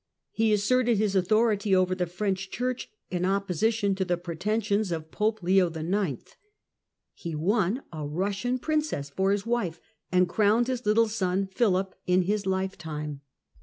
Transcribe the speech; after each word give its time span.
He 0.31 0.51
asserted 0.51 0.97
his 0.97 1.15
authority 1.15 1.75
over 1.75 1.93
the 1.93 2.07
French 2.07 2.49
Church 2.49 2.89
in 3.11 3.23
opposition 3.23 3.93
to 3.93 4.03
the 4.03 4.17
pretensions 4.17 4.91
of 4.91 5.11
Pope 5.11 5.43
Leo 5.43 5.69
IX. 5.71 6.23
He 7.13 7.35
won 7.35 7.83
a 7.93 8.07
Russian 8.07 8.57
princess 8.57 9.11
for 9.11 9.31
his 9.31 9.45
wife, 9.45 9.79
and 10.11 10.27
crowned 10.27 10.69
his 10.69 10.87
little 10.87 11.07
son 11.07 11.45
Philip 11.45 11.93
in 12.07 12.23
his 12.23 12.47
lifetime. 12.47 13.21